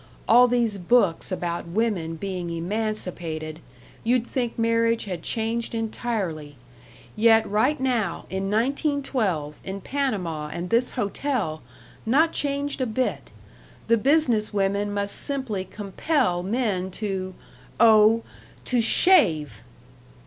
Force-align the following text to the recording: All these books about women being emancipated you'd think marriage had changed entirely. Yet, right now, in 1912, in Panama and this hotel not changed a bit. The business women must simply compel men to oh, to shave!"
All 0.27 0.47
these 0.47 0.79
books 0.79 1.31
about 1.31 1.67
women 1.67 2.15
being 2.15 2.49
emancipated 2.49 3.59
you'd 4.03 4.25
think 4.25 4.57
marriage 4.57 5.05
had 5.05 5.21
changed 5.21 5.75
entirely. 5.75 6.55
Yet, 7.15 7.47
right 7.47 7.79
now, 7.79 8.25
in 8.27 8.49
1912, 8.49 9.57
in 9.63 9.79
Panama 9.81 10.47
and 10.51 10.71
this 10.71 10.89
hotel 10.97 11.61
not 12.03 12.31
changed 12.33 12.81
a 12.81 12.87
bit. 12.87 13.29
The 13.85 13.97
business 13.97 14.51
women 14.51 14.91
must 14.91 15.17
simply 15.17 15.65
compel 15.65 16.41
men 16.41 16.89
to 16.97 17.35
oh, 17.79 18.23
to 18.65 18.81
shave!" 18.81 19.61